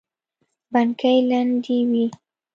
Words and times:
بڼکې 0.71 1.13
لندې 1.29 1.77
وې. 1.91 2.05